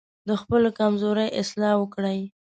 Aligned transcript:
د 0.27 0.29
خپلو 0.41 0.69
کمزورۍ 0.79 1.29
اصلاح 1.41 1.75
وکړئ. 1.79 2.19